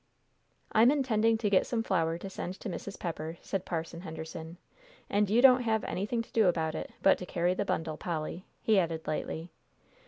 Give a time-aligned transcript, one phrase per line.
[0.71, 2.97] "I'm intending to get some flour to send to Mrs.
[2.99, 4.57] Pepper," said Parson Henderson,
[5.11, 8.47] "and you don't have anything to do about it, but to carry the bundle, Polly,"
[8.63, 9.51] he added lightly.